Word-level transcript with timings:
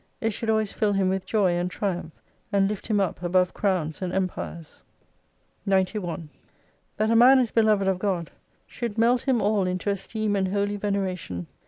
It 0.19 0.31
should 0.31 0.49
always 0.49 0.73
fill 0.73 0.93
him 0.93 1.09
with 1.09 1.27
joy, 1.27 1.51
and 1.51 1.69
triumph, 1.69 2.19
and 2.51 2.67
lift 2.67 2.87
him 2.87 2.99
up 2.99 3.21
above 3.21 3.53
crowns 3.53 4.01
and 4.01 4.11
empires. 4.11 4.81
310 5.65 6.01
01 6.01 6.29
That 6.97 7.11
a 7.11 7.15
man 7.15 7.37
is 7.37 7.51
beloved 7.51 7.87
of 7.87 7.99
God, 7.99 8.31
should 8.65 8.97
melt 8.97 9.21
him 9.27 9.43
all 9.43 9.67
into 9.67 9.91
esteem 9.91 10.35
and 10.35 10.47
holy 10.47 10.77
veneration. 10.77 11.45